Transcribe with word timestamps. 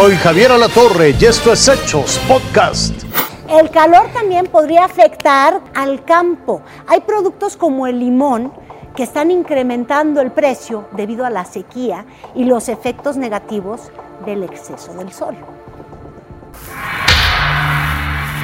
Soy 0.00 0.14
Javier 0.14 0.52
Alatorre 0.52 1.16
y 1.18 1.24
esto 1.24 1.52
es 1.52 1.66
Hechos 1.66 2.20
Podcast. 2.28 3.02
El 3.50 3.68
calor 3.70 4.06
también 4.14 4.46
podría 4.46 4.84
afectar 4.84 5.60
al 5.74 6.04
campo. 6.04 6.62
Hay 6.86 7.00
productos 7.00 7.56
como 7.56 7.84
el 7.88 7.98
limón 7.98 8.52
que 8.94 9.02
están 9.02 9.32
incrementando 9.32 10.20
el 10.20 10.30
precio 10.30 10.86
debido 10.92 11.26
a 11.26 11.30
la 11.30 11.44
sequía 11.44 12.04
y 12.36 12.44
los 12.44 12.68
efectos 12.68 13.16
negativos 13.16 13.90
del 14.24 14.44
exceso 14.44 14.94
del 14.94 15.10
sol. 15.10 15.34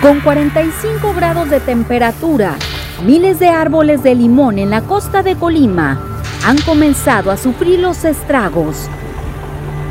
Con 0.03 0.23
45 0.23 1.15
grados 1.15 1.51
de 1.51 1.61
temperatura, 1.61 2.57
miles 3.05 3.39
de 3.39 3.51
árboles 3.51 4.03
de 4.03 4.17
limón 4.17 4.59
en 4.59 4.71
la 4.71 4.83
costa 4.83 5.23
de 5.23 5.37
Colima 5.37 6.01
han 6.45 6.61
comenzado 6.63 7.31
a 7.31 7.37
sufrir 7.37 7.79
los 7.79 8.05
estragos. 8.05 8.89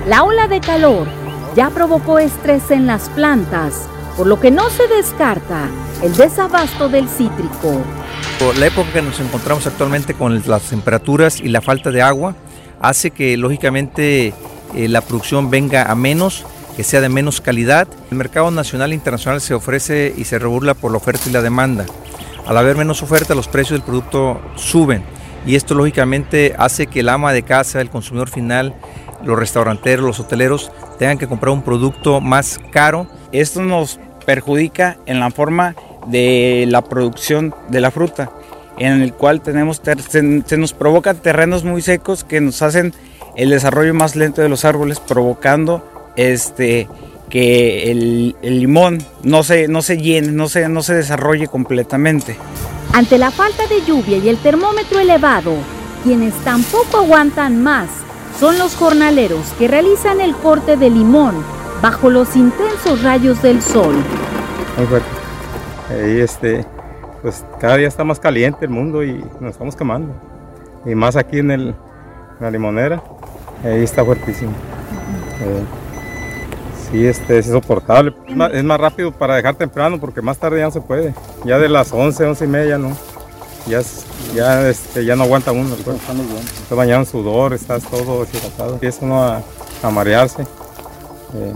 La 0.05 0.25
ola 0.25 0.49
de 0.49 0.59
calor 0.59 1.22
ya 1.55 1.69
provocó 1.69 2.19
estrés 2.19 2.71
en 2.71 2.87
las 2.87 3.09
plantas, 3.09 3.87
por 4.17 4.27
lo 4.27 4.39
que 4.39 4.51
no 4.51 4.69
se 4.69 4.87
descarta 4.87 5.69
el 6.01 6.15
desabasto 6.15 6.89
del 6.89 7.07
cítrico. 7.07 7.81
La 8.57 8.67
época 8.67 8.91
que 8.91 9.01
nos 9.01 9.19
encontramos 9.19 9.67
actualmente 9.67 10.13
con 10.13 10.41
las 10.47 10.63
temperaturas 10.63 11.39
y 11.39 11.49
la 11.49 11.61
falta 11.61 11.91
de 11.91 12.01
agua 12.01 12.35
hace 12.81 13.11
que 13.11 13.37
lógicamente 13.37 14.33
eh, 14.75 14.87
la 14.89 15.01
producción 15.01 15.49
venga 15.49 15.89
a 15.89 15.95
menos, 15.95 16.45
que 16.75 16.83
sea 16.83 16.99
de 16.99 17.09
menos 17.09 17.39
calidad. 17.39 17.87
El 18.11 18.17
mercado 18.17 18.51
nacional 18.51 18.91
e 18.91 18.95
internacional 18.95 19.39
se 19.39 19.53
ofrece 19.53 20.13
y 20.17 20.25
se 20.25 20.39
regula 20.39 20.73
por 20.73 20.91
la 20.91 20.97
oferta 20.97 21.29
y 21.29 21.31
la 21.31 21.41
demanda. 21.41 21.85
Al 22.45 22.57
haber 22.57 22.75
menos 22.75 23.01
oferta, 23.01 23.35
los 23.35 23.47
precios 23.47 23.79
del 23.79 23.85
producto 23.85 24.41
suben 24.55 25.03
y 25.45 25.55
esto 25.55 25.75
lógicamente 25.75 26.55
hace 26.57 26.87
que 26.87 27.01
el 27.01 27.09
ama 27.09 27.31
de 27.33 27.43
casa, 27.43 27.79
el 27.79 27.89
consumidor 27.89 28.29
final, 28.29 28.73
los 29.23 29.37
restauranteros, 29.37 30.05
los 30.05 30.19
hoteleros 30.19 30.71
tengan 30.99 31.17
que 31.17 31.27
comprar 31.27 31.51
un 31.51 31.61
producto 31.61 32.21
más 32.21 32.59
caro. 32.71 33.07
Esto 33.31 33.61
nos 33.61 33.99
perjudica 34.25 34.97
en 35.05 35.19
la 35.19 35.31
forma 35.31 35.75
de 36.07 36.65
la 36.67 36.81
producción 36.81 37.53
de 37.69 37.81
la 37.81 37.91
fruta, 37.91 38.31
en 38.77 39.01
el 39.01 39.13
cual 39.13 39.41
tenemos 39.41 39.81
se, 40.09 40.57
nos 40.57 40.73
provoca 40.73 41.13
terrenos 41.13 41.63
muy 41.63 41.81
secos 41.81 42.23
que 42.23 42.41
nos 42.41 42.61
hacen 42.61 42.93
el 43.35 43.49
desarrollo 43.49 43.93
más 43.93 44.15
lento 44.15 44.41
de 44.41 44.49
los 44.49 44.65
árboles, 44.65 44.99
provocando 44.99 46.11
este 46.15 46.87
que 47.29 47.89
el, 47.89 48.35
limón 48.43 48.99
no 49.23 49.43
se, 49.43 49.67
no 49.67 49.81
se 49.81 49.97
llene, 49.97 50.31
no 50.31 50.49
se, 50.49 50.69
no 50.69 50.83
se 50.83 50.93
desarrolle 50.93 51.47
completamente. 51.47 52.37
Ante 52.93 53.17
la 53.17 53.31
falta 53.31 53.65
de 53.65 53.81
lluvia 53.81 54.17
y 54.17 54.29
el 54.29 54.37
termómetro 54.37 54.99
elevado, 54.99 55.55
quienes 56.03 56.35
tampoco 56.43 56.97
aguantan 56.97 57.63
más 57.63 57.89
son 58.43 58.59
los 58.59 58.75
jornaleros 58.75 59.53
que 59.57 59.69
realizan 59.69 60.19
el 60.19 60.35
corte 60.35 60.75
de 60.75 60.89
limón 60.89 61.33
bajo 61.81 62.09
los 62.09 62.35
intensos 62.35 63.01
rayos 63.01 63.41
del 63.41 63.61
sol. 63.61 63.95
Ahí 65.89 66.19
este, 66.19 66.65
pues 67.21 67.45
cada 67.57 67.77
día 67.77 67.87
está 67.87 68.03
más 68.03 68.19
caliente 68.19 68.65
el 68.65 68.71
mundo 68.71 69.01
y 69.01 69.23
nos 69.39 69.51
estamos 69.51 69.77
quemando. 69.77 70.13
Y 70.85 70.93
más 70.93 71.15
aquí 71.15 71.39
en, 71.39 71.73
la 72.41 72.51
limonera, 72.51 73.01
ahí 73.63 73.81
está 73.81 74.03
fuertísimo. 74.03 74.51
Eh, 75.39 75.63
sí, 76.91 77.07
este, 77.07 77.37
es 77.37 77.47
insoportable. 77.47 78.13
Es 78.51 78.63
más, 78.65 78.77
rápido 78.77 79.13
para 79.13 79.35
dejar 79.35 79.55
temprano 79.55 80.01
porque 80.01 80.21
más 80.21 80.37
tarde 80.37 80.57
ya 80.57 80.65
no 80.65 80.71
se 80.71 80.81
puede. 80.81 81.13
Ya 81.45 81.59
de 81.59 81.69
las 81.69 81.93
11, 81.93 82.25
11 82.25 82.43
y 82.43 82.47
media 82.49 82.77
no. 82.77 82.91
Ya, 83.67 83.81
ya, 84.35 84.69
este, 84.69 85.05
ya 85.05 85.15
no 85.15 85.23
aguanta 85.23 85.51
uno. 85.51 85.75
Pues. 85.75 85.97
Está 86.61 86.75
bañado 86.75 87.01
en 87.01 87.05
sudor, 87.05 87.53
estás 87.53 87.83
todo 87.83 88.25
deshidratado. 88.25 88.73
Empieza 88.73 89.05
uno 89.05 89.23
a, 89.23 89.41
a 89.81 89.89
marearse. 89.89 90.43
Eh, 91.33 91.53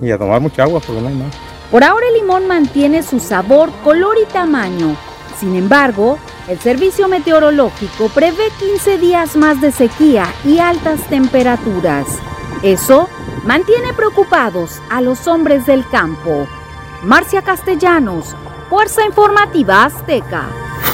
y 0.00 0.10
a 0.10 0.18
tomar 0.18 0.40
mucha 0.40 0.64
agua 0.64 0.80
porque 0.80 1.00
no 1.00 1.08
hay 1.08 1.14
más. 1.14 1.34
Por 1.70 1.82
ahora 1.82 2.06
el 2.08 2.20
limón 2.20 2.46
mantiene 2.46 3.02
su 3.02 3.18
sabor, 3.20 3.70
color 3.82 4.16
y 4.22 4.26
tamaño. 4.32 4.96
Sin 5.38 5.56
embargo, 5.56 6.18
el 6.48 6.58
Servicio 6.60 7.08
Meteorológico 7.08 8.08
prevé 8.08 8.50
15 8.58 8.98
días 8.98 9.36
más 9.36 9.60
de 9.60 9.72
sequía 9.72 10.32
y 10.44 10.58
altas 10.58 11.00
temperaturas. 11.08 12.06
Eso 12.62 13.08
mantiene 13.44 13.92
preocupados 13.94 14.80
a 14.90 15.00
los 15.00 15.26
hombres 15.26 15.66
del 15.66 15.86
campo. 15.88 16.46
Marcia 17.02 17.42
Castellanos, 17.42 18.34
Fuerza 18.68 19.04
Informativa 19.04 19.84
Azteca. 19.84 20.48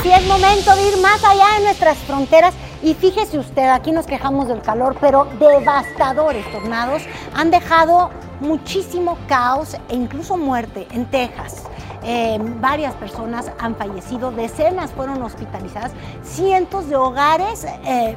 Y 0.05 0.11
es 0.11 0.27
momento 0.27 0.75
de 0.75 0.89
ir 0.89 1.01
más 1.01 1.25
allá 1.25 1.55
de 1.57 1.65
nuestras 1.65 1.97
fronteras 1.99 2.53
y 2.83 2.93
fíjese 2.93 3.39
usted, 3.39 3.67
aquí 3.71 3.93
nos 3.93 4.05
quejamos 4.05 4.49
del 4.49 4.61
calor, 4.61 4.95
pero 5.01 5.27
devastadores 5.41 6.45
tornados 6.53 7.03
han 7.35 7.51
dejado 7.51 8.11
muchísimo 8.41 9.17
caos 9.27 9.75
e 9.89 9.95
incluso 9.95 10.37
muerte 10.37 10.87
en 10.91 11.07
Texas. 11.07 11.63
Eh, 12.05 12.39
varias 12.61 12.95
personas 12.95 13.51
han 13.59 13.75
fallecido, 13.77 14.33
decenas 14.33 14.91
fueron 14.91 15.23
hospitalizadas, 15.23 15.93
cientos 16.23 16.91
de 16.91 16.97
hogares 16.97 17.65
eh, 17.87 18.17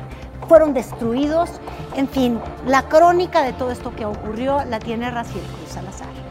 fueron 0.50 0.74
destruidos. 0.74 1.50
En 1.96 2.10
fin, 2.10 2.42
la 2.68 2.82
crónica 2.90 3.42
de 3.42 3.54
todo 3.54 3.72
esto 3.72 3.96
que 3.96 4.06
ocurrió 4.06 4.66
la 4.66 4.80
tiene 4.80 5.10
Raciel 5.12 5.46
Cruz 5.46 5.72
Salazar. 5.72 6.25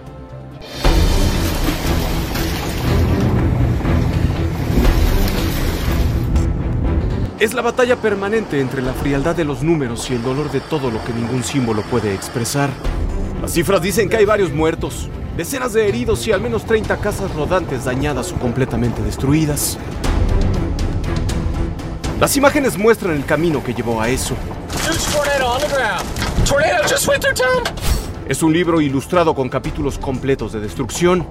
Es 7.44 7.53
la 7.53 7.60
batalla 7.60 7.97
permanente 7.97 8.59
entre 8.59 8.81
la 8.81 8.94
frialdad 8.94 9.37
de 9.37 9.44
los 9.44 9.62
números 9.62 10.09
y 10.09 10.15
el 10.15 10.22
dolor 10.22 10.50
de 10.50 10.62
todo 10.62 10.91
lo 10.91 11.05
que 11.05 11.12
ningún 11.12 11.44
símbolo 11.44 11.82
puede 11.82 12.15
expresar. 12.15 12.71
Las 13.43 13.53
cifras 13.53 13.82
dicen 13.82 14.09
que 14.09 14.16
hay 14.16 14.25
varios 14.25 14.50
muertos, 14.50 15.10
decenas 15.37 15.75
de 15.75 15.87
heridos 15.87 16.27
y 16.27 16.32
al 16.32 16.41
menos 16.41 16.65
30 16.65 16.97
casas 16.97 17.34
rodantes 17.34 17.84
dañadas 17.84 18.32
o 18.32 18.37
completamente 18.37 19.03
destruidas. 19.03 19.77
Las 22.19 22.34
imágenes 22.38 22.78
muestran 22.78 23.15
el 23.15 23.27
camino 23.27 23.62
que 23.62 23.75
llevó 23.75 24.00
a 24.00 24.09
eso. 24.09 24.34
Es 28.26 28.43
un 28.43 28.55
libro 28.55 28.81
ilustrado 28.81 29.34
con 29.34 29.50
capítulos 29.50 29.99
completos 29.99 30.55
de 30.55 30.61
destrucción, 30.61 31.28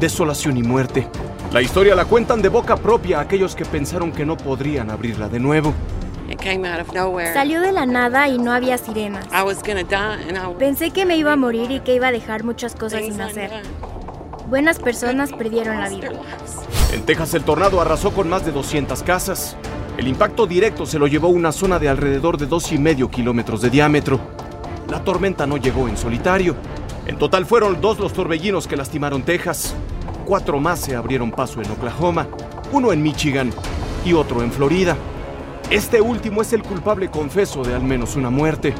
desolación 0.00 0.56
y 0.56 0.62
muerte. 0.62 1.06
La 1.54 1.62
historia 1.62 1.94
la 1.94 2.04
cuentan 2.04 2.42
de 2.42 2.48
boca 2.48 2.76
propia 2.76 3.20
aquellos 3.20 3.54
que 3.54 3.64
pensaron 3.64 4.10
que 4.10 4.26
no 4.26 4.36
podrían 4.36 4.90
abrirla 4.90 5.28
de 5.28 5.38
nuevo. 5.38 5.72
Salió 7.32 7.60
de 7.60 7.70
la 7.70 7.86
nada 7.86 8.26
y 8.26 8.38
no 8.38 8.52
había 8.52 8.76
sirenas. 8.76 9.28
Pensé 10.58 10.90
que 10.90 11.06
me 11.06 11.16
iba 11.16 11.32
a 11.32 11.36
morir 11.36 11.70
y 11.70 11.78
que 11.78 11.94
iba 11.94 12.08
a 12.08 12.10
dejar 12.10 12.42
muchas 12.42 12.74
cosas 12.74 13.04
sin 13.04 13.20
hacer. 13.20 13.52
Buenas 14.48 14.80
personas 14.80 15.30
perdieron 15.32 15.78
la 15.78 15.88
vida. 15.88 16.10
En 16.92 17.02
Texas 17.02 17.34
el 17.34 17.44
tornado 17.44 17.80
arrasó 17.80 18.12
con 18.12 18.28
más 18.28 18.44
de 18.44 18.50
200 18.50 19.04
casas. 19.04 19.56
El 19.96 20.08
impacto 20.08 20.48
directo 20.48 20.86
se 20.86 20.98
lo 20.98 21.06
llevó 21.06 21.28
a 21.28 21.30
una 21.30 21.52
zona 21.52 21.78
de 21.78 21.88
alrededor 21.88 22.36
de 22.36 22.46
dos 22.46 22.72
y 22.72 22.78
medio 22.78 23.08
kilómetros 23.12 23.62
de 23.62 23.70
diámetro. 23.70 24.18
La 24.88 25.04
tormenta 25.04 25.46
no 25.46 25.56
llegó 25.56 25.86
en 25.86 25.96
solitario. 25.96 26.56
En 27.06 27.16
total 27.16 27.46
fueron 27.46 27.80
dos 27.80 28.00
los 28.00 28.12
torbellinos 28.12 28.66
que 28.66 28.76
lastimaron 28.76 29.22
Texas. 29.22 29.76
Cuatro 30.24 30.58
más 30.58 30.80
se 30.80 30.96
abrieron 30.96 31.30
paso 31.30 31.60
en 31.60 31.70
Oklahoma, 31.70 32.26
uno 32.72 32.92
en 32.92 33.02
Michigan 33.02 33.52
y 34.06 34.14
otro 34.14 34.42
en 34.42 34.50
Florida. 34.50 34.96
Este 35.68 36.00
último 36.00 36.40
es 36.40 36.54
el 36.54 36.62
culpable 36.62 37.10
confeso 37.10 37.62
de 37.62 37.74
al 37.74 37.82
menos 37.82 38.16
una 38.16 38.30
muerte. 38.30 38.74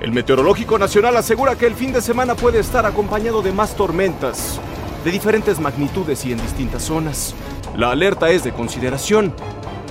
El 0.00 0.10
Meteorológico 0.10 0.76
Nacional 0.76 1.16
asegura 1.16 1.54
que 1.54 1.66
el 1.66 1.74
fin 1.74 1.92
de 1.92 2.00
semana 2.00 2.34
puede 2.34 2.58
estar 2.58 2.84
acompañado 2.84 3.42
de 3.42 3.52
más 3.52 3.76
tormentas, 3.76 4.60
de 5.04 5.12
diferentes 5.12 5.60
magnitudes 5.60 6.24
y 6.24 6.32
en 6.32 6.40
distintas 6.40 6.82
zonas. 6.82 7.32
La 7.76 7.92
alerta 7.92 8.30
es 8.30 8.42
de 8.42 8.52
consideración 8.52 9.32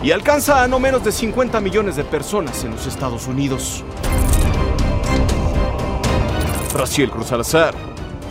y 0.04 0.12
alcanza 0.12 0.62
a 0.62 0.68
no 0.68 0.78
menos 0.78 1.06
de 1.06 1.14
50 1.14 1.62
millones 1.62 1.96
de 1.96 2.04
personas 2.04 2.66
en 2.66 2.72
los 2.72 2.86
Estados 2.86 3.28
Unidos. 3.28 3.86
Raciel 6.74 7.10
Cruz 7.10 7.32
Alazar, 7.32 7.74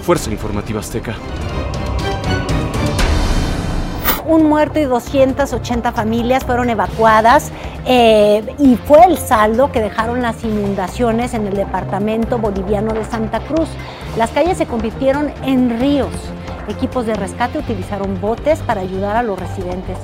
Fuerza 0.03 0.31
Informativa 0.31 0.81
Azteca 0.81 1.17
un 4.27 4.49
muerto 4.49 4.79
y 4.79 4.85
280 4.85 5.93
familias 5.93 6.45
fueron 6.45 6.71
evacuadas 6.71 7.51
eh, 7.87 8.45
y 8.59 8.77
fue 8.77 9.05
el 9.05 9.19
saldo 9.19 9.71
que 9.71 9.81
dejaron 9.81 10.23
las 10.23 10.43
inundaciones 10.45 11.35
en 11.35 11.47
el 11.47 11.55
departamento 11.55 12.39
boliviano 12.39 12.93
de 12.93 13.05
Santa 13.05 13.41
Cruz. 13.41 13.69
Las 14.17 14.31
calles 14.31 14.59
se 14.59 14.67
convirtieron 14.67 15.33
en 15.45 15.79
ríos. 15.79 16.13
Equipos 16.69 17.07
de 17.07 17.15
rescate 17.15 17.59
utilizaron 17.59 18.21
botes 18.21 18.61
para 18.61 18.81
ayudar 18.81 19.17
a 19.17 19.23
los 19.23 19.39
residentes. 19.39 19.99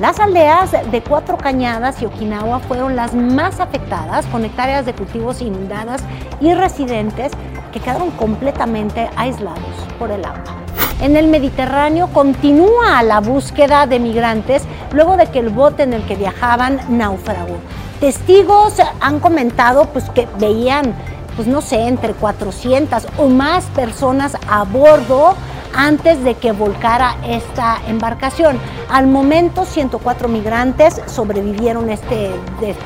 Las 0.00 0.18
aldeas 0.18 0.72
de 0.90 1.02
Cuatro 1.02 1.36
Cañadas 1.36 2.02
y 2.02 2.06
Okinawa 2.06 2.58
fueron 2.60 2.96
las 2.96 3.14
más 3.14 3.60
afectadas, 3.60 4.26
con 4.26 4.44
hectáreas 4.44 4.86
de 4.86 4.94
cultivos 4.94 5.40
inundadas 5.40 6.02
y 6.40 6.54
residentes 6.54 7.32
que 7.72 7.80
quedaron 7.80 8.10
completamente 8.12 9.08
aislados 9.16 9.86
por 9.98 10.10
el 10.10 10.24
agua 10.24 10.60
en 11.00 11.16
el 11.16 11.28
Mediterráneo 11.28 12.08
continúa 12.08 13.02
la 13.02 13.20
búsqueda 13.20 13.86
de 13.86 13.98
migrantes 13.98 14.62
luego 14.92 15.16
de 15.16 15.26
que 15.26 15.38
el 15.38 15.48
bote 15.48 15.82
en 15.82 15.92
el 15.92 16.04
que 16.04 16.16
viajaban 16.16 16.80
naufragó. 16.88 17.56
Testigos 18.00 18.74
han 19.00 19.20
comentado 19.20 19.86
pues, 19.86 20.08
que 20.10 20.28
veían 20.38 20.94
pues 21.36 21.48
no 21.48 21.62
sé, 21.62 21.86
entre 21.86 22.12
400 22.12 23.06
o 23.16 23.28
más 23.28 23.64
personas 23.66 24.36
a 24.48 24.64
bordo 24.64 25.34
antes 25.74 26.22
de 26.24 26.34
que 26.34 26.52
volcara 26.52 27.16
esta 27.26 27.78
embarcación. 27.86 28.58
Al 28.90 29.06
momento 29.06 29.64
104 29.64 30.28
migrantes 30.28 31.00
sobrevivieron 31.06 31.88
este 31.88 32.32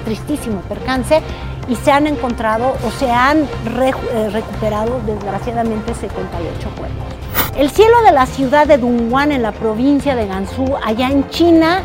tristísimo 0.05 0.61
percance 0.63 1.23
y 1.69 1.77
se 1.77 1.91
han 1.91 2.07
encontrado 2.07 2.77
o 2.87 2.91
se 2.91 3.11
han 3.11 3.43
eh, 3.43 4.31
recuperado 4.31 5.01
desgraciadamente 5.07 5.95
78 5.95 6.69
cuerpos. 6.77 7.24
El 7.57 7.71
cielo 7.71 8.03
de 8.03 8.11
la 8.11 8.27
ciudad 8.27 8.67
de 8.67 8.79
Dongguan 8.79 9.31
en 9.31 9.43
la 9.43 9.53
provincia 9.53 10.17
de 10.17 10.27
Gansu, 10.27 10.75
allá 10.85 11.09
en 11.09 11.29
China, 11.29 11.83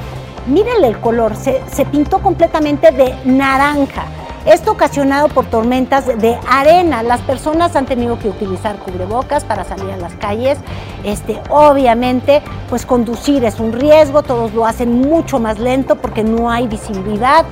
mírenle 0.47 0.87
el 0.87 0.99
color, 0.99 1.35
se, 1.35 1.61
se 1.71 1.85
pintó 1.85 2.23
completamente 2.23 2.91
de 2.91 3.13
naranja. 3.23 4.05
Esto 4.47 4.71
ocasionado 4.71 5.27
por 5.27 5.45
tormentas 5.45 6.07
de 6.07 6.39
arena. 6.49 7.03
Las 7.03 7.21
personas 7.21 7.75
han 7.75 7.85
tenido 7.85 8.17
que 8.17 8.29
utilizar 8.29 8.77
cubrebocas 8.77 9.43
para 9.43 9.63
salir 9.63 9.91
a 9.91 9.97
las 9.97 10.15
calles. 10.15 10.57
Este, 11.03 11.39
obviamente, 11.49 12.41
pues 12.67 12.87
conducir 12.87 13.45
es 13.45 13.59
un 13.59 13.71
riesgo, 13.71 14.23
todos 14.23 14.55
lo 14.55 14.65
hacen 14.65 14.99
mucho 14.99 15.39
más 15.39 15.59
lento 15.59 15.97
porque 15.97 16.23
no 16.23 16.49
hay 16.49 16.67
visibilidad 16.67 17.45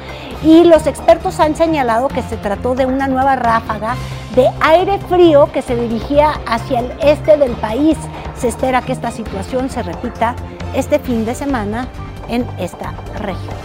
y 0.43 0.63
los 0.63 0.87
expertos 0.87 1.39
han 1.39 1.55
señalado 1.55 2.07
que 2.07 2.23
se 2.23 2.37
trató 2.37 2.73
de 2.73 2.87
una 2.87 3.07
nueva 3.07 3.35
ráfaga 3.35 3.95
de 4.37 4.47
aire 4.61 4.99
frío 5.09 5.51
que 5.51 5.63
se 5.63 5.75
dirigía 5.75 6.39
hacia 6.45 6.81
el 6.81 6.91
este 7.01 7.37
del 7.37 7.53
país. 7.53 7.97
Se 8.39 8.47
espera 8.47 8.83
que 8.83 8.91
esta 8.91 9.09
situación 9.09 9.67
se 9.67 9.81
repita 9.81 10.35
este 10.75 10.99
fin 10.99 11.25
de 11.25 11.33
semana 11.33 11.87
en 12.29 12.45
esta 12.59 12.93
región. 13.15 13.55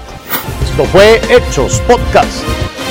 Esto 0.65 0.85
fue 0.87 1.21
Hechos 1.29 1.79
Podcast. 1.87 2.82